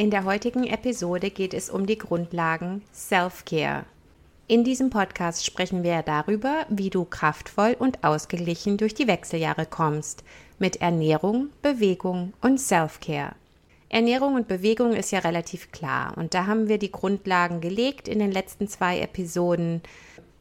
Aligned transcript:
in 0.00 0.10
der 0.10 0.24
heutigen 0.24 0.64
Episode 0.64 1.28
geht 1.28 1.52
es 1.52 1.68
um 1.68 1.84
die 1.84 1.98
Grundlagen 1.98 2.80
Self-Care. 2.90 3.84
In 4.48 4.64
diesem 4.64 4.88
Podcast 4.88 5.44
sprechen 5.44 5.82
wir 5.82 6.00
darüber, 6.00 6.64
wie 6.70 6.88
du 6.88 7.04
kraftvoll 7.04 7.76
und 7.78 8.02
ausgeglichen 8.02 8.78
durch 8.78 8.94
die 8.94 9.06
Wechseljahre 9.06 9.66
kommst, 9.66 10.24
mit 10.58 10.80
Ernährung, 10.80 11.50
Bewegung 11.60 12.32
und 12.40 12.58
Self-Care. 12.58 13.34
Ernährung 13.90 14.36
und 14.36 14.48
Bewegung 14.48 14.94
ist 14.94 15.10
ja 15.10 15.18
relativ 15.18 15.70
klar 15.70 16.16
und 16.16 16.32
da 16.32 16.46
haben 16.46 16.68
wir 16.68 16.78
die 16.78 16.92
Grundlagen 16.92 17.60
gelegt 17.60 18.08
in 18.08 18.20
den 18.20 18.32
letzten 18.32 18.68
zwei 18.68 19.00
Episoden. 19.00 19.82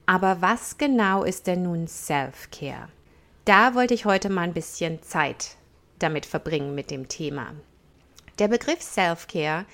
Aber 0.05 0.41
was 0.41 0.77
genau 0.77 1.25
ist 1.25 1.47
denn 1.47 1.63
nun 1.63 1.85
Self-Care? 1.85 2.87
Da 3.43 3.75
wollte 3.75 3.93
ich 3.93 4.05
heute 4.05 4.29
mal 4.29 4.43
ein 4.43 4.53
bisschen 4.53 5.03
Zeit 5.03 5.57
damit 5.99 6.25
verbringen 6.25 6.75
mit 6.75 6.91
dem 6.91 7.09
Thema. 7.09 7.47
Der 8.39 8.47
Begriff 8.47 8.81
Self-Care 8.81 9.65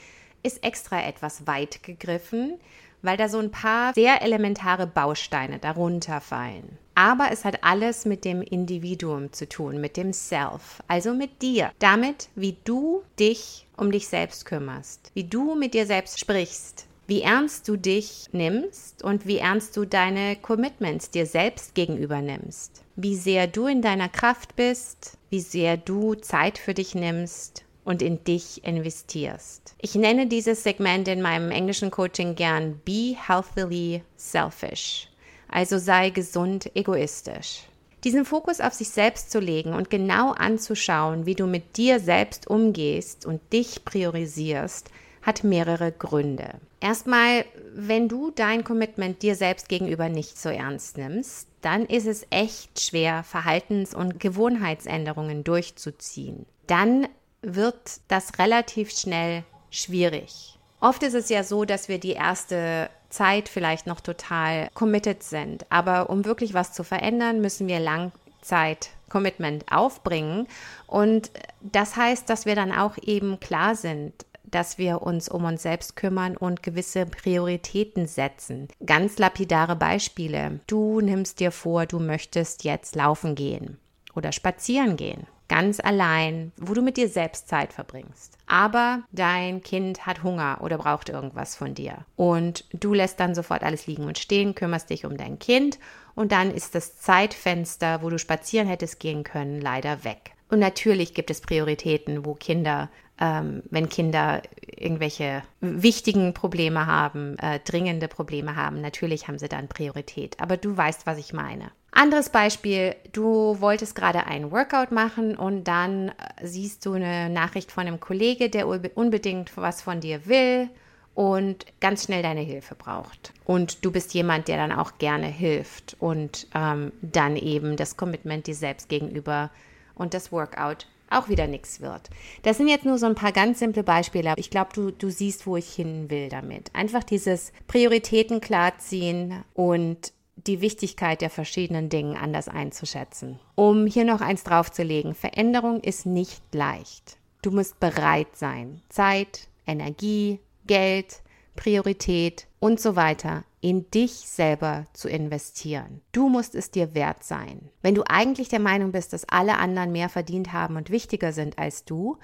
ist 0.42 0.64
extra 0.64 1.06
etwas 1.06 1.46
weit 1.46 1.84
gegriffen, 1.84 2.60
weil 3.04 3.16
da 3.16 3.30
so 3.30 3.38
ein 3.38 3.52
paar 3.52 3.94
sehr 3.94 4.24
elementare 4.24 4.88
Bausteine 4.88 5.60
darunter 5.60 6.20
fallen. 6.20 6.80
Aber 6.96 7.30
es 7.32 7.46
hat 7.46 7.64
alles 7.64 8.06
mit 8.06 8.26
dem 8.26 8.42
Individuum 8.42 9.32
zu 9.32 9.48
tun, 9.48 9.80
mit 9.80 9.98
dem 9.98 10.14
Self, 10.14 10.82
also 10.88 11.14
mit 11.14 11.44
dir. 11.44 11.72
Damit, 11.78 12.30
wie 12.34 12.58
du 12.64 13.04
dich 13.20 13.68
um 13.78 13.92
dich 13.92 14.08
selbst 14.08 14.46
kümmerst, 14.46 15.12
wie 15.14 15.26
du 15.26 15.54
mit 15.54 15.76
dir 15.76 15.86
selbst 15.86 16.20
sprichst, 16.20 16.88
wie 17.06 17.22
ernst 17.22 17.68
du 17.68 17.78
dich 17.78 18.30
nimmst 18.32 19.04
und 19.04 19.28
wie 19.28 19.38
ernst 19.38 19.78
du 19.78 19.86
deine 19.86 20.38
Commitments 20.38 21.12
dir 21.12 21.28
selbst 21.28 21.76
gegenüber 21.76 22.20
nimmst, 22.22 22.82
wie 22.96 23.16
sehr 23.16 23.46
du 23.46 23.68
in 23.68 23.84
deiner 23.84 24.10
Kraft 24.10 24.56
bist, 24.56 25.20
wie 25.30 25.42
sehr 25.42 25.78
du 25.78 26.16
Zeit 26.16 26.58
für 26.58 26.74
dich 26.74 26.96
nimmst 26.96 27.65
und 27.86 28.02
in 28.02 28.24
dich 28.24 28.66
investierst. 28.66 29.76
Ich 29.80 29.96
nenne 29.96 30.28
dieses 30.28 30.64
Segment 30.64 31.08
in 31.08 31.22
meinem 31.22 31.52
englischen 31.52 31.92
Coaching 31.92 32.36
gern 32.36 32.82
Be 32.84 33.16
Healthily 33.16 34.04
Selfish, 34.18 35.08
also 35.48 35.78
sei 35.78 36.10
gesund 36.10 36.70
egoistisch. 36.76 37.62
Diesen 38.04 38.26
Fokus 38.26 38.60
auf 38.60 38.74
sich 38.74 38.90
selbst 38.90 39.32
zu 39.32 39.40
legen 39.40 39.74
und 39.74 39.90
genau 39.90 40.32
anzuschauen, 40.32 41.26
wie 41.26 41.34
du 41.34 41.48
mit 41.48 41.78
dir 41.78 42.00
selbst 42.00 42.48
umgehst 42.48 43.26
und 43.26 43.42
dich 43.54 43.86
priorisierst, 43.86 44.92
hat 45.24 45.44
mehrere 45.44 45.92
Gründe. 45.92 46.60
Erstmal, 46.80 47.46
wenn 47.74 48.08
du 48.08 48.30
dein 48.30 48.64
Commitment 48.64 49.24
dir 49.24 49.36
selbst 49.36 49.70
gegenüber 49.70 50.08
nicht 50.08 50.40
so 50.40 50.50
ernst 50.50 50.98
nimmst, 50.98 51.48
dann 51.62 51.88
ist 51.88 52.06
es 52.06 52.28
echt 52.30 52.80
schwer, 52.80 53.24
Verhaltens- 53.24 53.96
und 53.96 54.20
Gewohnheitsänderungen 54.20 55.44
durchzuziehen. 55.44 56.46
Dann 56.68 57.08
wird 57.46 58.02
das 58.08 58.38
relativ 58.40 58.92
schnell 58.92 59.44
schwierig. 59.70 60.58
Oft 60.80 61.04
ist 61.04 61.14
es 61.14 61.30
ja 61.30 61.44
so, 61.44 61.66
dass 61.66 61.90
wir 61.90 62.00
die 62.00 62.12
erste 62.12 62.90
Zeit 63.10 63.50
vielleicht 63.50 63.88
noch 63.88 64.02
total 64.02 64.70
committed 64.74 65.24
sind. 65.24 65.66
Aber 65.72 66.10
um 66.10 66.26
wirklich 66.26 66.54
was 66.54 66.74
zu 66.74 66.84
verändern, 66.84 67.42
müssen 67.42 67.68
wir 67.68 67.80
Langzeit 67.80 68.90
Commitment 69.10 69.66
aufbringen. 69.72 70.48
Und 70.88 71.32
das 71.62 71.96
heißt, 71.96 72.30
dass 72.30 72.46
wir 72.46 72.56
dann 72.56 72.72
auch 72.72 72.98
eben 73.02 73.40
klar 73.40 73.76
sind, 73.76 74.14
dass 74.44 74.78
wir 74.78 75.02
uns 75.02 75.28
um 75.30 75.46
uns 75.46 75.64
selbst 75.64 75.96
kümmern 75.96 76.38
und 76.38 76.62
gewisse 76.62 77.06
Prioritäten 77.06 78.08
setzen. 78.08 78.68
Ganz 78.86 79.18
lapidare 79.18 79.76
Beispiele. 79.76 80.60
Du 80.68 81.02
nimmst 81.02 81.40
dir 81.40 81.52
vor, 81.52 81.86
du 81.86 82.00
möchtest 82.00 82.64
jetzt 82.64 82.96
laufen 82.96 83.36
gehen 83.36 83.78
oder 84.14 84.32
spazieren 84.32 84.98
gehen 84.98 85.28
ganz 85.48 85.80
allein, 85.80 86.52
wo 86.58 86.74
du 86.74 86.82
mit 86.82 86.98
dir 86.98 87.10
selbst 87.10 87.48
Zeit 87.48 87.74
verbringst. 87.74 88.38
Aber 88.48 89.04
dein 89.12 89.62
Kind 89.62 90.06
hat 90.06 90.24
Hunger 90.24 90.60
oder 90.62 90.78
braucht 90.78 91.10
irgendwas 91.10 91.56
von 91.56 91.74
dir. 91.74 92.06
Und 92.16 92.66
du 92.74 92.94
lässt 92.94 93.20
dann 93.20 93.36
sofort 93.36 93.64
alles 93.64 93.88
liegen 93.88 94.06
und 94.06 94.18
stehen, 94.18 94.56
kümmerst 94.56 94.90
dich 94.90 95.06
um 95.06 95.18
dein 95.18 95.40
Kind 95.40 95.80
und 96.16 96.32
dann 96.32 96.52
ist 96.52 96.76
das 96.76 96.98
Zeitfenster, 96.98 98.02
wo 98.02 98.10
du 98.10 98.18
spazieren 98.18 98.68
hättest 98.68 99.00
gehen 99.00 99.24
können, 99.24 99.62
leider 99.62 100.04
weg. 100.04 100.32
Und 100.50 100.60
natürlich 100.60 101.14
gibt 101.14 101.30
es 101.30 101.42
Prioritäten, 101.42 102.26
wo 102.26 102.34
Kinder, 102.36 102.90
ähm, 103.20 103.64
wenn 103.70 103.90
Kinder 103.90 104.42
irgendwelche 104.66 105.44
wichtigen 105.60 106.34
Probleme 106.34 106.86
haben, 106.86 107.38
äh, 107.40 107.60
dringende 107.60 108.08
Probleme 108.08 108.56
haben, 108.56 108.80
natürlich 108.80 109.28
haben 109.28 109.40
sie 109.40 109.50
dann 109.50 109.68
Priorität. 109.68 110.40
Aber 110.40 110.58
du 110.58 110.76
weißt, 110.76 111.06
was 111.06 111.18
ich 111.18 111.34
meine. 111.34 111.72
Anderes 111.96 112.30
Beispiel, 112.30 112.94
du 113.14 113.62
wolltest 113.62 113.96
gerade 113.96 114.26
einen 114.28 114.52
Workout 114.52 114.92
machen 114.92 115.38
und 115.38 115.64
dann 115.64 116.10
äh, 116.10 116.14
siehst 116.44 116.86
du 116.86 116.92
eine 116.94 117.30
Nachricht 117.30 117.72
von 117.72 117.88
einem 117.88 118.02
Kollege, 118.02 118.50
der 118.50 118.68
unbedingt 118.68 119.56
was 119.56 119.82
von 119.82 120.02
dir 120.02 120.26
will 120.26 120.70
und 121.14 121.66
ganz 121.80 122.04
schnell 122.04 122.22
deine 122.22 122.42
Hilfe 122.42 122.76
braucht. 122.76 123.32
Und 123.46 123.86
du 123.86 123.94
bist 123.94 124.14
jemand, 124.14 124.50
der 124.50 124.58
dann 124.58 124.74
auch 124.74 124.98
gerne 124.98 125.28
hilft 125.28 125.96
und 126.02 126.48
ähm, 126.54 126.92
dann 127.02 127.38
eben 127.38 127.78
das 127.78 127.96
Commitment 127.96 128.46
dir 128.48 128.56
selbst 128.56 128.90
gegenüber 128.90 129.50
und 129.96 130.14
das 130.14 130.34
Workout 130.34 130.88
auch 131.10 131.30
wieder 131.30 131.48
nichts 131.48 131.80
wird. 131.80 132.10
Das 132.44 132.58
sind 132.58 132.68
jetzt 132.68 132.84
nur 132.84 132.98
so 132.98 133.06
ein 133.06 133.16
paar 133.16 133.32
ganz 133.32 133.60
simple 133.60 133.84
Beispiele, 133.84 134.32
aber 134.32 134.40
ich 134.40 134.50
glaube, 134.50 134.72
du, 134.74 134.92
du 134.92 135.10
siehst, 135.10 135.48
wo 135.48 135.56
ich 135.56 135.74
hin 135.74 136.10
will 136.10 136.28
damit. 136.28 136.76
Einfach 136.76 137.06
dieses 137.06 137.54
Prioritäten 137.68 138.42
klarziehen 138.42 139.46
und 139.54 140.12
die 140.48 140.62
Wichtigkeit 140.62 141.22
der 141.22 141.30
verschiedenen 141.30 141.90
Dinge 141.90 142.20
anders 142.20 142.48
einzuschätzen. 142.48 143.40
Um 143.56 143.88
hier 143.88 144.06
noch 144.06 144.22
eins 144.22 144.44
draufzulegen, 144.44 145.16
Veränderung 145.16 145.82
ist 145.82 146.06
nicht 146.06 146.42
leicht. 146.54 147.18
Du 147.42 147.52
musst 147.52 147.80
bereit 147.80 148.36
sein, 148.36 148.82
Zeit, 148.90 149.48
Energie, 149.68 150.40
Geld, 150.68 151.22
Priorität 151.56 152.48
und 152.60 152.80
so 152.80 152.96
weiter 152.96 153.44
in 153.62 153.90
dich 153.90 154.12
selber 154.12 154.86
zu 154.94 155.10
investieren. 155.10 156.02
Du 156.12 156.30
musst 156.30 156.54
es 156.54 156.70
dir 156.70 156.94
wert 156.94 157.24
sein. 157.24 157.70
Wenn 157.82 157.96
du 157.96 158.04
eigentlich 158.08 158.50
der 158.50 158.60
Meinung 158.60 158.92
bist, 158.92 159.14
dass 159.14 159.28
alle 159.28 159.58
anderen 159.58 159.92
mehr 159.92 160.10
verdient 160.10 160.54
haben 160.54 160.76
und 160.76 160.92
wichtiger 160.92 161.34
sind 161.34 161.58
als 161.58 161.84
du, 161.86 162.18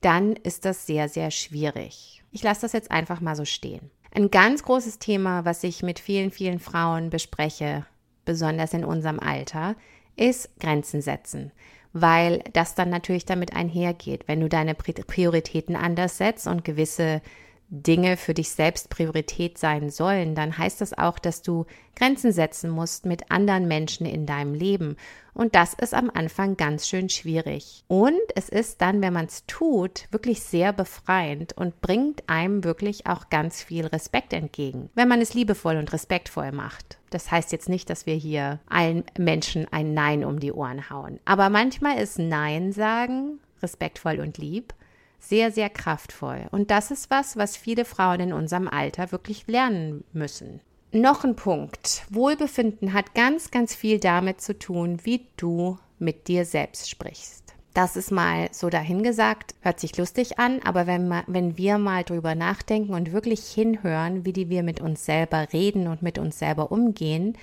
dann 0.00 0.34
ist 0.34 0.64
das 0.64 0.86
sehr, 0.86 1.08
sehr 1.08 1.30
schwierig. 1.30 2.24
Ich 2.30 2.42
lasse 2.42 2.62
das 2.62 2.72
jetzt 2.72 2.90
einfach 2.90 3.20
mal 3.20 3.36
so 3.36 3.44
stehen. 3.44 3.90
Ein 4.18 4.32
ganz 4.32 4.64
großes 4.64 4.98
Thema, 4.98 5.44
was 5.44 5.62
ich 5.62 5.84
mit 5.84 6.00
vielen, 6.00 6.32
vielen 6.32 6.58
Frauen 6.58 7.08
bespreche, 7.08 7.86
besonders 8.24 8.74
in 8.74 8.84
unserem 8.84 9.20
Alter, 9.20 9.76
ist 10.16 10.58
Grenzen 10.58 11.02
setzen, 11.02 11.52
weil 11.92 12.42
das 12.52 12.74
dann 12.74 12.90
natürlich 12.90 13.26
damit 13.26 13.54
einhergeht. 13.54 14.26
Wenn 14.26 14.40
du 14.40 14.48
deine 14.48 14.74
Prioritäten 14.74 15.76
anders 15.76 16.18
setzt 16.18 16.48
und 16.48 16.64
gewisse 16.64 17.22
Dinge 17.70 18.16
für 18.16 18.32
dich 18.32 18.50
selbst 18.50 18.88
Priorität 18.88 19.58
sein 19.58 19.90
sollen, 19.90 20.34
dann 20.34 20.56
heißt 20.56 20.80
das 20.80 20.96
auch, 20.96 21.18
dass 21.18 21.42
du 21.42 21.66
Grenzen 21.96 22.32
setzen 22.32 22.70
musst 22.70 23.04
mit 23.04 23.30
anderen 23.30 23.68
Menschen 23.68 24.06
in 24.06 24.24
deinem 24.24 24.54
Leben. 24.54 24.96
Und 25.34 25.54
das 25.54 25.74
ist 25.74 25.94
am 25.94 26.10
Anfang 26.12 26.56
ganz 26.56 26.88
schön 26.88 27.08
schwierig. 27.08 27.84
Und 27.86 28.18
es 28.34 28.48
ist 28.48 28.80
dann, 28.80 29.02
wenn 29.02 29.12
man 29.12 29.26
es 29.26 29.44
tut, 29.46 30.06
wirklich 30.10 30.42
sehr 30.42 30.72
befreiend 30.72 31.52
und 31.56 31.80
bringt 31.80 32.22
einem 32.28 32.64
wirklich 32.64 33.06
auch 33.06 33.28
ganz 33.28 33.62
viel 33.62 33.86
Respekt 33.86 34.32
entgegen, 34.32 34.90
wenn 34.94 35.08
man 35.08 35.20
es 35.20 35.34
liebevoll 35.34 35.76
und 35.76 35.92
respektvoll 35.92 36.52
macht. 36.52 36.98
Das 37.10 37.30
heißt 37.30 37.52
jetzt 37.52 37.68
nicht, 37.68 37.90
dass 37.90 38.06
wir 38.06 38.14
hier 38.14 38.60
allen 38.68 39.04
Menschen 39.18 39.66
ein 39.70 39.92
Nein 39.94 40.24
um 40.24 40.40
die 40.40 40.52
Ohren 40.52 40.90
hauen. 40.90 41.20
Aber 41.24 41.50
manchmal 41.50 41.98
ist 41.98 42.18
Nein 42.18 42.72
sagen 42.72 43.40
respektvoll 43.62 44.20
und 44.20 44.38
lieb 44.38 44.72
sehr, 45.18 45.52
sehr 45.52 45.70
kraftvoll. 45.70 46.46
Und 46.50 46.70
das 46.70 46.90
ist 46.90 47.10
was, 47.10 47.36
was 47.36 47.56
viele 47.56 47.84
Frauen 47.84 48.20
in 48.20 48.32
unserem 48.32 48.68
Alter 48.68 49.12
wirklich 49.12 49.46
lernen 49.46 50.04
müssen. 50.12 50.60
Noch 50.92 51.24
ein 51.24 51.36
Punkt. 51.36 52.06
Wohlbefinden 52.08 52.94
hat 52.94 53.14
ganz, 53.14 53.50
ganz 53.50 53.74
viel 53.74 54.00
damit 54.00 54.40
zu 54.40 54.58
tun, 54.58 55.00
wie 55.02 55.26
du 55.36 55.78
mit 55.98 56.28
dir 56.28 56.44
selbst 56.44 56.88
sprichst. 56.88 57.48
Das 57.74 57.94
ist 57.94 58.10
mal 58.10 58.48
so 58.50 58.70
dahingesagt, 58.70 59.54
hört 59.60 59.78
sich 59.78 59.96
lustig 59.96 60.38
an, 60.38 60.60
aber 60.64 60.86
wenn, 60.86 61.10
wenn 61.26 61.58
wir 61.58 61.78
mal 61.78 62.02
drüber 62.02 62.34
nachdenken 62.34 62.94
und 62.94 63.12
wirklich 63.12 63.44
hinhören, 63.44 64.24
wie 64.24 64.32
die 64.32 64.48
wir 64.48 64.62
mit 64.62 64.80
uns 64.80 65.04
selber 65.04 65.46
reden 65.52 65.86
und 65.86 66.02
mit 66.02 66.18
uns 66.18 66.38
selber 66.38 66.72
umgehen, 66.72 67.36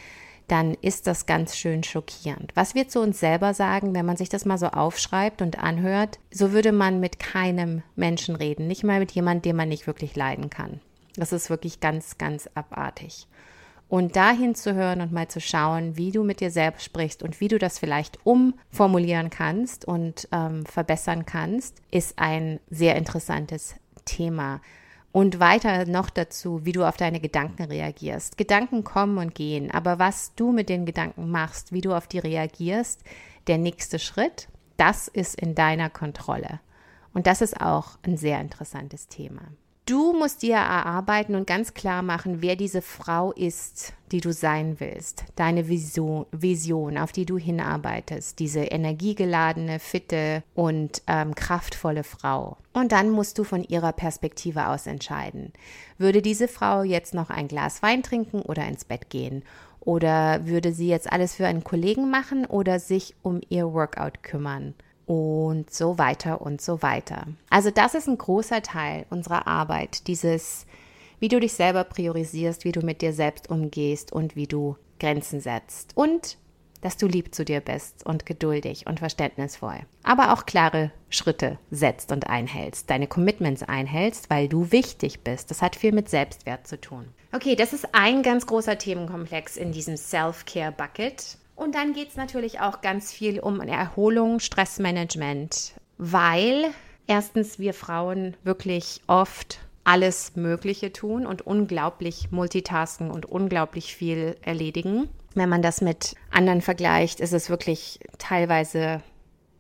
dann 0.47 0.75
ist 0.81 1.07
das 1.07 1.25
ganz 1.25 1.57
schön 1.57 1.83
schockierend. 1.83 2.51
Was 2.55 2.75
wir 2.75 2.87
zu 2.87 3.01
uns 3.01 3.19
selber 3.19 3.53
sagen, 3.53 3.95
wenn 3.95 4.05
man 4.05 4.17
sich 4.17 4.29
das 4.29 4.45
mal 4.45 4.57
so 4.57 4.67
aufschreibt 4.67 5.41
und 5.41 5.59
anhört, 5.59 6.19
so 6.31 6.51
würde 6.51 6.71
man 6.71 6.99
mit 6.99 7.19
keinem 7.19 7.83
Menschen 7.95 8.35
reden, 8.35 8.67
nicht 8.67 8.83
mal 8.83 8.99
mit 8.99 9.11
jemandem, 9.11 9.41
den 9.43 9.55
man 9.55 9.69
nicht 9.69 9.87
wirklich 9.87 10.15
leiden 10.15 10.49
kann. 10.49 10.79
Das 11.15 11.31
ist 11.31 11.49
wirklich 11.49 11.79
ganz, 11.79 12.17
ganz 12.17 12.49
abartig. 12.53 13.27
Und 13.87 14.15
dahin 14.15 14.55
zu 14.55 14.73
hören 14.73 15.01
und 15.01 15.11
mal 15.11 15.27
zu 15.27 15.39
schauen, 15.39 15.95
wie 15.95 16.11
du 16.11 16.23
mit 16.23 16.39
dir 16.39 16.49
selbst 16.49 16.83
sprichst 16.83 17.21
und 17.21 17.39
wie 17.39 17.47
du 17.47 17.59
das 17.59 17.77
vielleicht 17.77 18.25
umformulieren 18.25 19.29
kannst 19.29 19.85
und 19.85 20.27
ähm, 20.31 20.65
verbessern 20.65 21.25
kannst, 21.25 21.81
ist 21.91 22.17
ein 22.17 22.59
sehr 22.69 22.95
interessantes 22.95 23.75
Thema. 24.03 24.59
Und 25.15 25.39
weiter 25.39 25.85
noch 25.85 26.09
dazu, 26.09 26.65
wie 26.65 26.73
du 26.73 26.83
auf 26.83 26.97
deine 26.97 27.21
Gedanken 27.21 27.63
reagierst. 27.63 28.37
Gedanken 28.37 28.83
kommen 28.83 29.17
und 29.17 29.33
gehen, 29.33 29.71
aber 29.71 29.97
was 29.97 30.35
du 30.35 30.51
mit 30.51 30.67
den 30.67 30.85
Gedanken 30.85 31.31
machst, 31.31 31.71
wie 31.71 31.79
du 31.79 31.93
auf 31.93 32.05
die 32.05 32.19
reagierst, 32.19 33.01
der 33.47 33.57
nächste 33.57 33.97
Schritt, 33.97 34.49
das 34.75 35.07
ist 35.07 35.39
in 35.39 35.55
deiner 35.55 35.89
Kontrolle. 35.89 36.59
Und 37.13 37.27
das 37.27 37.41
ist 37.41 37.61
auch 37.61 37.97
ein 38.03 38.17
sehr 38.17 38.41
interessantes 38.41 39.07
Thema. 39.07 39.43
Du 39.87 40.13
musst 40.13 40.41
dir 40.41 40.55
erarbeiten 40.55 41.35
und 41.35 41.45
ganz 41.45 41.75
klar 41.75 42.01
machen, 42.01 42.41
wer 42.41 42.55
diese 42.55 42.81
Frau 42.81 43.31
ist, 43.33 43.93
die 44.11 44.19
du 44.19 44.33
sein 44.33 44.79
willst. 44.79 45.25
Deine 45.35 45.67
Vision, 45.67 46.25
Vision 46.31 46.97
auf 46.97 47.11
die 47.11 47.27
du 47.27 47.37
hinarbeitest. 47.37 48.39
Diese 48.39 48.61
energiegeladene, 48.61 49.77
fitte 49.77 50.41
und 50.55 51.03
ähm, 51.05 51.35
kraftvolle 51.35 52.03
Frau. 52.03 52.57
Und 52.73 52.93
dann 52.93 53.11
musst 53.11 53.37
du 53.37 53.43
von 53.43 53.63
ihrer 53.63 53.91
Perspektive 53.91 54.69
aus 54.69 54.87
entscheiden. 54.87 55.53
Würde 55.99 56.23
diese 56.23 56.47
Frau 56.47 56.81
jetzt 56.81 57.13
noch 57.13 57.29
ein 57.29 57.47
Glas 57.47 57.83
Wein 57.83 58.01
trinken 58.01 58.41
oder 58.41 58.67
ins 58.67 58.85
Bett 58.85 59.11
gehen? 59.11 59.43
Oder 59.81 60.47
würde 60.47 60.73
sie 60.73 60.87
jetzt 60.87 61.11
alles 61.11 61.35
für 61.35 61.45
einen 61.45 61.63
Kollegen 61.63 62.09
machen 62.09 62.47
oder 62.47 62.79
sich 62.79 63.13
um 63.21 63.39
ihr 63.49 63.71
Workout 63.71 64.23
kümmern? 64.23 64.73
Und 65.05 65.71
so 65.71 65.97
weiter 65.97 66.41
und 66.41 66.61
so 66.61 66.81
weiter. 66.81 67.27
Also 67.49 67.71
das 67.71 67.95
ist 67.95 68.07
ein 68.07 68.17
großer 68.17 68.61
Teil 68.61 69.05
unserer 69.09 69.47
Arbeit, 69.47 70.07
dieses, 70.07 70.65
wie 71.19 71.27
du 71.27 71.39
dich 71.39 71.53
selber 71.53 71.83
priorisierst, 71.83 72.63
wie 72.65 72.71
du 72.71 72.81
mit 72.81 73.01
dir 73.01 73.13
selbst 73.13 73.49
umgehst 73.49 74.11
und 74.11 74.35
wie 74.35 74.47
du 74.47 74.75
Grenzen 74.99 75.39
setzt 75.41 75.95
und 75.95 76.37
dass 76.81 76.97
du 76.97 77.07
lieb 77.07 77.33
zu 77.33 77.43
dir 77.43 77.61
bist 77.61 78.05
und 78.05 78.27
geduldig 78.27 78.85
und 78.85 78.99
verständnisvoll. 78.99 79.79
Aber 80.03 80.33
auch 80.33 80.45
klare 80.45 80.91
Schritte 81.09 81.57
setzt 81.71 82.11
und 82.11 82.27
einhältst, 82.27 82.91
deine 82.91 83.07
Commitments 83.07 83.63
einhältst, 83.63 84.29
weil 84.29 84.47
du 84.47 84.71
wichtig 84.71 85.21
bist. 85.21 85.49
Das 85.49 85.63
hat 85.63 85.75
viel 85.75 85.93
mit 85.93 86.09
Selbstwert 86.09 86.67
zu 86.67 86.79
tun. 86.79 87.07
Okay, 87.33 87.55
das 87.55 87.73
ist 87.73 87.95
ein 87.95 88.21
ganz 88.21 88.45
großer 88.45 88.77
Themenkomplex 88.77 89.57
in 89.57 89.71
diesem 89.71 89.97
Self-Care-Bucket. 89.97 91.37
Und 91.55 91.75
dann 91.75 91.93
geht 91.93 92.09
es 92.09 92.15
natürlich 92.15 92.59
auch 92.59 92.81
ganz 92.81 93.11
viel 93.11 93.39
um 93.39 93.61
Erholung, 93.61 94.39
Stressmanagement, 94.39 95.73
weil 95.97 96.65
erstens 97.07 97.59
wir 97.59 97.73
Frauen 97.73 98.35
wirklich 98.43 99.01
oft 99.07 99.59
alles 99.85 100.35
Mögliche 100.35 100.91
tun 100.91 101.25
und 101.25 101.43
unglaublich 101.43 102.31
multitasken 102.31 103.11
und 103.11 103.25
unglaublich 103.25 103.95
viel 103.95 104.35
erledigen. 104.41 105.07
Wenn 105.35 105.49
man 105.49 105.61
das 105.61 105.81
mit 105.81 106.15
anderen 106.31 106.61
vergleicht, 106.61 107.19
ist 107.19 107.33
es 107.33 107.49
wirklich 107.49 107.99
teilweise 108.17 109.01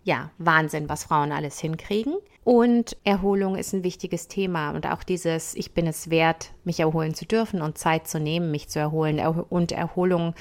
ja, 0.03 0.31
Wahnsinn, 0.37 0.89
was 0.89 1.05
Frauen 1.05 1.31
alles 1.31 1.59
hinkriegen. 1.59 2.15
Und 2.43 2.95
Erholung 3.03 3.55
ist 3.55 3.73
ein 3.73 3.83
wichtiges 3.83 4.27
Thema 4.27 4.69
und 4.71 4.85
auch 4.85 5.03
dieses, 5.03 5.55
ich 5.55 5.73
bin 5.73 5.87
es 5.87 6.11
wert, 6.11 6.51
mich 6.63 6.79
erholen 6.79 7.15
zu 7.15 7.25
dürfen 7.25 7.61
und 7.61 7.77
Zeit 7.77 8.07
zu 8.07 8.19
nehmen, 8.19 8.51
mich 8.51 8.69
zu 8.69 8.77
erholen. 8.77 9.19
Und 9.19 9.71
Erholung 9.71 10.35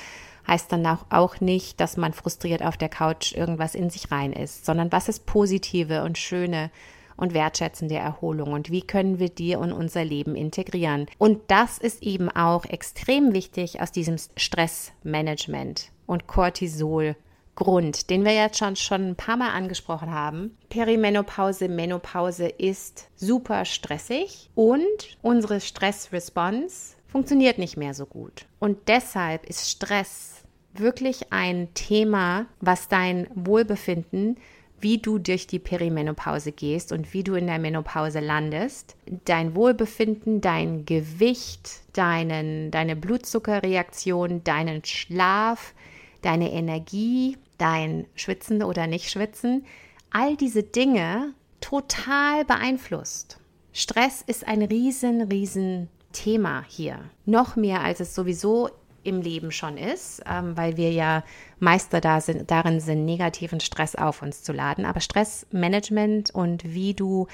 heißt 0.46 0.70
dann 0.72 0.86
auch 0.86 1.40
nicht, 1.40 1.80
dass 1.80 1.96
man 1.96 2.12
frustriert 2.12 2.62
auf 2.62 2.76
der 2.76 2.88
Couch 2.88 3.32
irgendwas 3.32 3.74
in 3.74 3.90
sich 3.90 4.10
rein 4.10 4.32
ist, 4.32 4.64
sondern 4.64 4.92
was 4.92 5.08
ist 5.08 5.26
positive 5.26 6.02
und 6.02 6.18
schöne 6.18 6.70
und 7.16 7.34
wertschätzende 7.34 7.94
Erholung 7.94 8.52
und 8.52 8.70
wie 8.70 8.82
können 8.82 9.18
wir 9.18 9.28
die 9.28 9.52
in 9.52 9.72
unser 9.72 10.04
Leben 10.04 10.34
integrieren. 10.34 11.06
Und 11.18 11.40
das 11.48 11.78
ist 11.78 12.02
eben 12.02 12.28
auch 12.28 12.64
extrem 12.64 13.32
wichtig 13.32 13.80
aus 13.80 13.92
diesem 13.92 14.16
Stressmanagement 14.36 15.90
und 16.06 16.26
Cortisol. 16.26 17.16
Grund, 17.56 18.10
den 18.10 18.24
wir 18.24 18.34
jetzt 18.34 18.58
schon, 18.58 18.74
schon 18.74 19.10
ein 19.10 19.14
paar 19.14 19.36
Mal 19.36 19.50
angesprochen 19.50 20.10
haben. 20.10 20.56
Perimenopause, 20.70 21.68
Menopause 21.68 22.48
ist 22.48 23.08
super 23.14 23.64
stressig 23.64 24.50
und 24.56 24.82
unsere 25.22 25.60
Stressresponse 25.60 26.96
funktioniert 27.06 27.58
nicht 27.58 27.76
mehr 27.76 27.94
so 27.94 28.06
gut. 28.06 28.46
Und 28.58 28.88
deshalb 28.88 29.46
ist 29.46 29.70
Stress 29.70 30.33
wirklich 30.78 31.32
ein 31.32 31.72
Thema, 31.74 32.46
was 32.60 32.88
dein 32.88 33.26
Wohlbefinden, 33.34 34.36
wie 34.80 34.98
du 34.98 35.18
durch 35.18 35.46
die 35.46 35.58
Perimenopause 35.58 36.52
gehst 36.52 36.92
und 36.92 37.14
wie 37.14 37.24
du 37.24 37.34
in 37.34 37.46
der 37.46 37.58
Menopause 37.58 38.20
landest, 38.20 38.96
dein 39.24 39.54
Wohlbefinden, 39.54 40.40
dein 40.40 40.84
Gewicht, 40.84 41.80
deinen, 41.94 42.70
deine 42.70 42.94
Blutzuckerreaktion, 42.94 44.44
deinen 44.44 44.84
Schlaf, 44.84 45.74
deine 46.20 46.52
Energie, 46.52 47.38
dein 47.56 48.06
Schwitzen 48.14 48.62
oder 48.62 48.86
Nicht-Schwitzen, 48.86 49.64
all 50.10 50.36
diese 50.36 50.62
Dinge 50.62 51.32
total 51.60 52.44
beeinflusst. 52.44 53.38
Stress 53.72 54.22
ist 54.26 54.46
ein 54.46 54.62
riesen, 54.62 55.22
riesen 55.22 55.88
Thema 56.12 56.64
hier. 56.68 57.00
Noch 57.24 57.56
mehr, 57.56 57.82
als 57.82 58.00
es 58.00 58.14
sowieso 58.14 58.70
im 59.04 59.20
Leben 59.20 59.52
schon 59.52 59.76
ist, 59.76 60.22
ähm, 60.28 60.56
weil 60.56 60.76
wir 60.76 60.90
ja 60.90 61.22
Meister 61.58 62.00
da 62.00 62.20
sind, 62.20 62.50
darin 62.50 62.80
sind, 62.80 63.04
negativen 63.04 63.60
Stress 63.60 63.94
auf 63.94 64.22
uns 64.22 64.42
zu 64.42 64.52
laden. 64.52 64.84
Aber 64.84 65.00
Stressmanagement 65.00 66.34
und 66.34 66.64
wie 66.64 66.94
du 66.94 67.26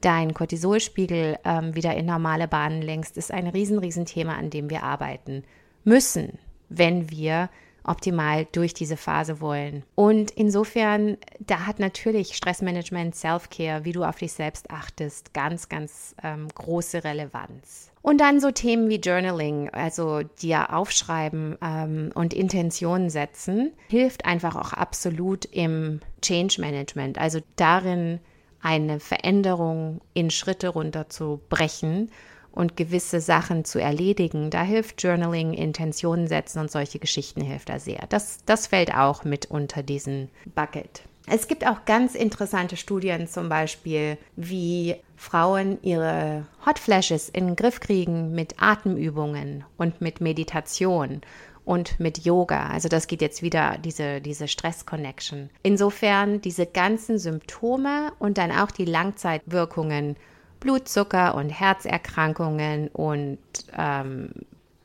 deinen 0.00 0.34
Cortisolspiegel 0.34 1.38
ähm, 1.44 1.74
wieder 1.74 1.94
in 1.94 2.06
normale 2.06 2.48
Bahnen 2.48 2.82
lenkst, 2.82 3.16
ist 3.16 3.32
ein 3.32 3.46
riesen, 3.46 3.78
riesen 3.78 4.06
Thema, 4.06 4.36
an 4.36 4.50
dem 4.50 4.70
wir 4.70 4.82
arbeiten 4.82 5.44
müssen, 5.84 6.38
wenn 6.68 7.10
wir 7.10 7.50
optimal 7.88 8.46
durch 8.52 8.74
diese 8.74 8.96
Phase 8.96 9.40
wollen. 9.40 9.82
Und 9.94 10.30
insofern, 10.30 11.16
da 11.40 11.66
hat 11.66 11.78
natürlich 11.78 12.36
Stressmanagement, 12.36 13.14
Self-Care, 13.14 13.84
wie 13.84 13.92
du 13.92 14.04
auf 14.04 14.18
dich 14.18 14.32
selbst 14.32 14.70
achtest, 14.70 15.34
ganz, 15.34 15.68
ganz 15.68 16.14
ähm, 16.22 16.48
große 16.54 17.04
Relevanz. 17.04 17.90
Und 18.02 18.20
dann 18.20 18.40
so 18.40 18.50
Themen 18.50 18.88
wie 18.88 19.00
Journaling, 19.00 19.70
also 19.70 20.22
dir 20.22 20.72
aufschreiben 20.72 21.58
ähm, 21.62 22.10
und 22.14 22.32
Intentionen 22.32 23.10
setzen, 23.10 23.72
hilft 23.88 24.24
einfach 24.24 24.56
auch 24.56 24.72
absolut 24.72 25.44
im 25.46 26.00
Change 26.22 26.60
Management, 26.60 27.18
also 27.18 27.40
darin 27.56 28.20
eine 28.60 29.00
Veränderung 29.00 30.00
in 30.14 30.30
Schritte 30.30 30.68
runterzubrechen 30.68 32.10
und 32.52 32.76
gewisse 32.76 33.20
Sachen 33.20 33.64
zu 33.64 33.80
erledigen. 33.80 34.50
Da 34.50 34.62
hilft 34.62 35.02
Journaling, 35.02 35.54
Intentionen 35.54 36.26
setzen 36.26 36.60
und 36.60 36.70
solche 36.70 36.98
Geschichten 36.98 37.40
hilft 37.40 37.68
da 37.68 37.78
sehr. 37.78 38.04
Das, 38.08 38.38
das 38.46 38.66
fällt 38.66 38.94
auch 38.94 39.24
mit 39.24 39.46
unter 39.46 39.82
diesen 39.82 40.28
Bucket. 40.54 41.02
Es 41.30 41.46
gibt 41.46 41.66
auch 41.66 41.84
ganz 41.84 42.14
interessante 42.14 42.76
Studien, 42.76 43.28
zum 43.28 43.48
Beispiel, 43.48 44.16
wie 44.36 44.96
Frauen 45.16 45.78
ihre 45.82 46.46
Hot 46.64 46.78
Flashes 46.78 47.28
in 47.28 47.48
den 47.48 47.56
Griff 47.56 47.80
kriegen 47.80 48.34
mit 48.34 48.54
Atemübungen 48.62 49.64
und 49.76 50.00
mit 50.00 50.20
Meditation 50.20 51.20
und 51.68 52.00
mit 52.00 52.24
Yoga. 52.24 52.70
Also 52.70 52.88
das 52.88 53.08
geht 53.08 53.20
jetzt 53.20 53.42
wieder 53.42 53.76
diese, 53.76 54.22
diese 54.22 54.48
Stress-Connection. 54.48 55.50
Insofern 55.62 56.40
diese 56.40 56.64
ganzen 56.64 57.18
Symptome 57.18 58.12
und 58.18 58.38
dann 58.38 58.50
auch 58.50 58.70
die 58.70 58.86
Langzeitwirkungen, 58.86 60.16
Blutzucker 60.60 61.34
und 61.34 61.50
Herzerkrankungen 61.50 62.88
und 62.88 63.38
ähm, 63.76 64.30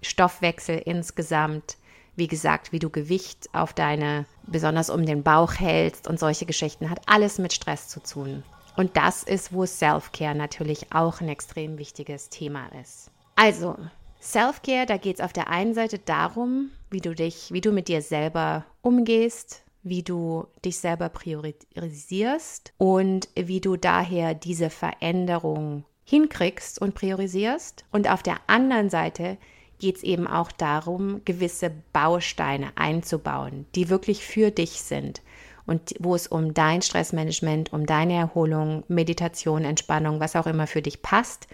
Stoffwechsel 0.01 0.77
insgesamt, 0.77 1.77
wie 2.15 2.27
gesagt, 2.27 2.72
wie 2.72 2.80
du 2.80 2.89
Gewicht 2.89 3.50
auf 3.53 3.74
deine, 3.74 4.25
besonders 4.46 4.89
um 4.89 5.06
den 5.06 5.24
Bauch 5.24 5.53
hältst 5.53 6.08
und 6.08 6.20
solche 6.20 6.46
Geschichten, 6.46 6.89
hat 6.89 7.01
alles 7.08 7.39
mit 7.39 7.53
Stress 7.53 7.88
zu 7.88 8.01
tun. 8.01 8.44
Und 8.75 8.98
das 8.98 9.24
ist, 9.24 9.53
wo 9.53 9.65
Self-Care 9.65 10.36
natürlich 10.36 10.94
auch 10.94 11.22
ein 11.22 11.30
extrem 11.30 11.77
wichtiges 11.77 12.30
Thema 12.30 12.68
ist. 12.82 13.12
Also, 13.36 13.75
Self-Care, 14.22 14.86
da 14.86 14.98
geht 14.98 15.18
es 15.18 15.22
auf 15.22 15.34
der 15.34 15.50
einen 15.50 15.74
Seite 15.74 16.00
darum, 16.00 16.72
wie 16.89 17.01
du 17.01 17.13
dich, 17.13 17.51
wie 17.51 17.62
du 17.62 17.72
mit 17.72 17.88
dir 17.88 18.01
selber 18.01 18.65
umgehst, 18.82 19.63
wie 19.84 20.04
du 20.04 20.48
dich 20.63 20.80
selber 20.80 21.10
priorisierst 21.10 22.74
und 22.78 23.30
wie 23.36 23.62
du 23.62 23.75
daher 23.75 24.34
diese 24.34 24.70
Veränderung 24.70 25.84
hinkriegst 26.06 26.80
und 26.82 26.96
priorisierst. 26.96 27.86
Und 27.92 28.10
auf 28.10 28.24
der 28.24 28.38
anderen 28.48 28.90
Seite 28.90 29.38
geht 29.80 29.98
es 29.98 30.04
eben 30.04 30.28
auch 30.28 30.52
darum, 30.52 31.22
gewisse 31.25 31.72
Bausteine 31.92 32.72
einzubauen, 32.75 33.66
die 33.75 33.90
wirklich 33.90 34.25
für 34.25 34.52
dich 34.52 34.82
sind 34.82 35.22
und 35.66 35.94
wo 36.00 36.16
es 36.16 36.28
um 36.28 36.54
dein 36.54 36.82
Stressmanagement, 36.82 37.74
um 37.74 37.86
deine 37.86 38.13
Erholung, 38.13 38.84
Meditation, 38.88 39.66
Entspannung, 39.66 40.20
was 40.20 40.36
auch 40.36 40.48
immer 40.48 40.68
für 40.68 40.82
dich 40.82 41.02
passt. 41.02 41.48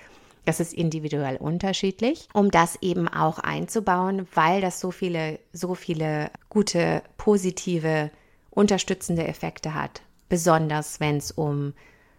Das 0.45 0.59
ist 0.59 0.73
individuell 0.73 1.37
unterschiedlich, 1.37 2.27
um 2.33 2.49
das 2.49 2.77
eben 2.81 3.07
auch 3.07 3.39
einzubauen, 3.39 4.27
weil 4.33 4.61
das 4.61 4.79
so 4.79 4.89
viele, 4.89 5.39
so 5.53 5.75
viele 5.75 6.31
gute, 6.49 7.03
positive, 7.17 8.09
unterstützende 8.51 9.27
Effekte 9.27 9.73
hat. 9.73 10.01
Besonders 10.27 10.99
wenn 10.99 11.17
es 11.17 11.31
um 11.31 11.73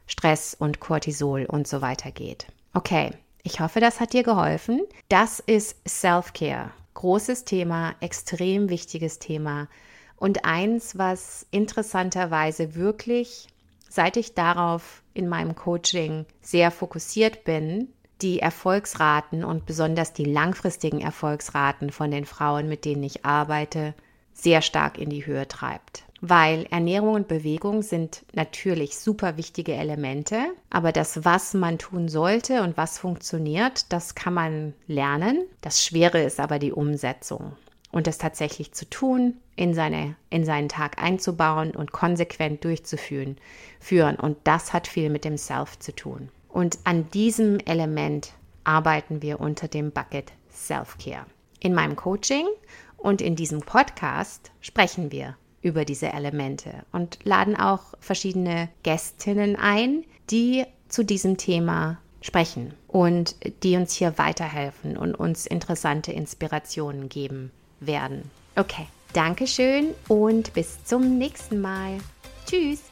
Stress 0.06 0.54
und 0.58 0.80
Cortisol 0.80 1.44
und 1.44 1.68
so 1.68 1.80
weiter 1.80 2.10
geht. 2.10 2.46
Okay, 2.74 3.12
ich 3.42 3.60
hoffe, 3.60 3.80
das 3.80 4.00
hat 4.00 4.12
dir 4.12 4.22
geholfen. 4.22 4.80
Das 5.08 5.40
ist 5.40 5.76
Self-Care. 5.88 6.70
Großes 6.94 7.44
Thema, 7.44 7.94
extrem 8.00 8.68
wichtiges 8.68 9.18
Thema 9.18 9.68
und 10.20 10.44
eins, 10.44 10.98
was 10.98 11.46
interessanterweise 11.50 12.74
wirklich, 12.74 13.48
seit 13.88 14.18
ich 14.18 14.34
darauf 14.34 15.02
in 15.14 15.28
meinem 15.28 15.56
Coaching 15.56 16.26
sehr 16.42 16.70
fokussiert 16.70 17.42
bin, 17.44 17.88
die 18.20 18.38
Erfolgsraten 18.38 19.44
und 19.44 19.64
besonders 19.64 20.12
die 20.12 20.26
langfristigen 20.26 21.00
Erfolgsraten 21.00 21.90
von 21.90 22.10
den 22.10 22.26
Frauen, 22.26 22.68
mit 22.68 22.84
denen 22.84 23.02
ich 23.02 23.24
arbeite, 23.24 23.94
sehr 24.34 24.60
stark 24.60 24.98
in 24.98 25.08
die 25.08 25.24
Höhe 25.24 25.48
treibt. 25.48 26.04
Weil 26.20 26.66
Ernährung 26.70 27.14
und 27.14 27.28
Bewegung 27.28 27.82
sind 27.82 28.24
natürlich 28.34 28.98
super 28.98 29.38
wichtige 29.38 29.72
Elemente, 29.72 30.38
aber 30.68 30.92
das, 30.92 31.24
was 31.24 31.54
man 31.54 31.78
tun 31.78 32.08
sollte 32.08 32.62
und 32.62 32.76
was 32.76 32.98
funktioniert, 32.98 33.90
das 33.90 34.14
kann 34.14 34.34
man 34.34 34.74
lernen. 34.86 35.46
Das 35.62 35.82
Schwere 35.84 36.22
ist 36.22 36.38
aber 36.38 36.58
die 36.58 36.72
Umsetzung 36.72 37.52
und 37.90 38.06
das 38.06 38.18
tatsächlich 38.18 38.72
zu 38.72 38.88
tun, 38.88 39.34
in, 39.56 39.74
seine, 39.74 40.16
in 40.30 40.44
seinen 40.44 40.68
Tag 40.68 41.02
einzubauen 41.02 41.72
und 41.72 41.92
konsequent 41.92 42.64
durchzuführen. 42.64 43.36
Führen. 43.78 44.16
Und 44.16 44.38
das 44.44 44.72
hat 44.72 44.86
viel 44.86 45.10
mit 45.10 45.24
dem 45.24 45.36
Self 45.36 45.78
zu 45.78 45.94
tun. 45.94 46.28
Und 46.48 46.78
an 46.84 47.10
diesem 47.10 47.58
Element 47.60 48.32
arbeiten 48.64 49.22
wir 49.22 49.40
unter 49.40 49.68
dem 49.68 49.90
Bucket 49.90 50.32
Self-Care. 50.50 51.26
In 51.60 51.74
meinem 51.74 51.96
Coaching 51.96 52.46
und 52.96 53.20
in 53.20 53.36
diesem 53.36 53.60
Podcast 53.60 54.50
sprechen 54.60 55.12
wir 55.12 55.36
über 55.62 55.84
diese 55.84 56.12
Elemente 56.12 56.84
und 56.92 57.18
laden 57.24 57.56
auch 57.56 57.94
verschiedene 58.00 58.68
Gästinnen 58.82 59.56
ein, 59.56 60.04
die 60.30 60.64
zu 60.88 61.04
diesem 61.04 61.36
Thema 61.36 61.98
sprechen 62.22 62.74
und 62.88 63.36
die 63.62 63.76
uns 63.76 63.94
hier 63.94 64.18
weiterhelfen 64.18 64.96
und 64.96 65.14
uns 65.14 65.46
interessante 65.46 66.12
Inspirationen 66.12 67.08
geben 67.08 67.50
werden. 67.80 68.30
Okay, 68.56 68.86
Dankeschön 69.12 69.94
und 70.08 70.52
bis 70.54 70.84
zum 70.84 71.18
nächsten 71.18 71.60
Mal. 71.60 71.98
Tschüss. 72.46 72.82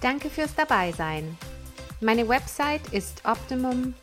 Danke 0.00 0.30
fürs 0.30 0.54
Dabeisein. 0.54 1.36
Meine 2.00 2.28
Website 2.28 2.92
ist 2.92 3.22
optimum-u.com. 3.24 3.94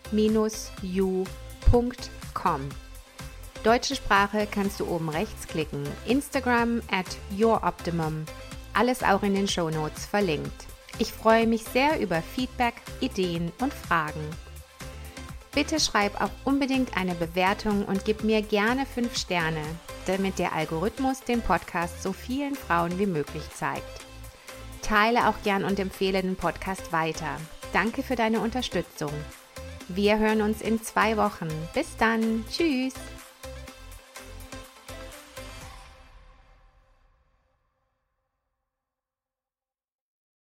Deutsche 3.65 3.95
Sprache 3.95 4.48
kannst 4.50 4.79
du 4.79 4.86
oben 4.86 5.10
rechts 5.10 5.48
klicken. 5.48 5.84
Instagram 6.05 6.84
at 6.91 7.07
youroptimum. 7.36 8.25
Alles 8.75 9.01
auch 9.01 9.24
in 9.24 9.34
den 9.34 9.48
Show 9.48 9.72
Notes 9.72 10.05
verlinkt. 10.05 10.67
Ich 11.00 11.12
freue 11.12 11.48
mich 11.48 11.63
sehr 11.63 12.00
über 12.00 12.22
Feedback, 12.22 12.75
Ideen 13.00 13.51
und 13.60 13.74
Fragen. 13.74 14.22
Bitte 15.55 15.79
schreib 15.79 16.22
auch 16.22 16.29
unbedingt 16.43 16.95
eine 16.95 17.15
Bewertung 17.15 17.86
und 17.86 18.05
gib 18.05 18.24
mir 18.24 18.43
gerne 18.43 18.86
5 18.86 19.17
Sterne, 19.17 19.63
damit 20.05 20.38
der 20.38 20.53
Algorithmus 20.53 21.22
den 21.22 21.41
Podcast 21.41 22.03
so 22.03 22.13
vielen 22.13 22.53
Frauen 22.53 23.00
wie 23.00 23.07
möglich 23.07 23.50
zeigt. 23.51 24.05
Teile 24.84 25.27
auch 25.27 25.41
gern 25.43 25.63
und 25.63 25.79
empfehle 25.79 26.22
den 26.22 26.36
Podcast 26.36 26.93
weiter. 26.93 27.38
Danke 27.74 28.03
für 28.03 28.15
deine 28.15 28.41
Unterstützung. 28.41 29.12
Wir 29.88 30.19
hören 30.19 30.43
uns 30.43 30.62
in 30.62 30.84
zwei 30.84 31.17
Wochen. 31.17 31.48
Bis 31.74 31.98
dann. 31.98 32.45
Tschüss. 32.48 32.93